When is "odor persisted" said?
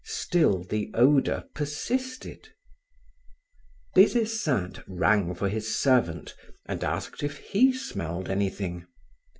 0.95-2.47